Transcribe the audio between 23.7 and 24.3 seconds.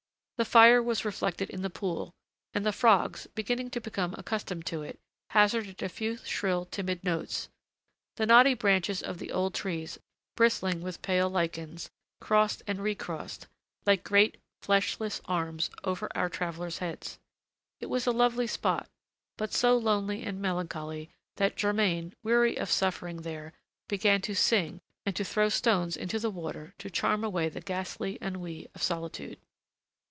began